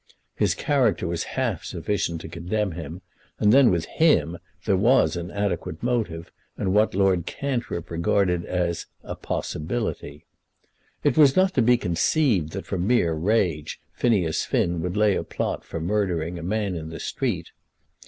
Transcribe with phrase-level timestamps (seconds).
[0.35, 3.03] His character was half sufficient to condemn him;
[3.37, 8.87] and then with him there was an adequate motive, and what Lord Cantrip regarded as
[9.03, 10.25] "a possibility."
[11.03, 15.21] It was not to be conceived that from mere rage Phineas Finn would lay a
[15.23, 17.51] plot for murdering a man in the street.